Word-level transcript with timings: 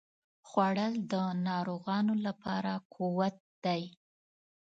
خوړل 0.47 0.93
د 1.11 1.13
ناروغانو 1.47 2.13
لپاره 2.25 2.73
قوت 2.95 3.35
دی 3.65 3.83